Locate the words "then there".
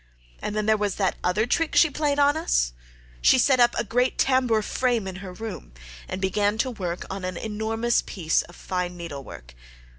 0.55-0.77